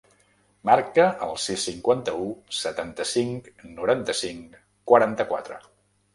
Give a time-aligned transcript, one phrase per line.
[0.69, 4.59] Marca el sis, cinquanta-u, setanta-cinc, noranta-cinc,
[4.93, 5.63] quaranta-quatre.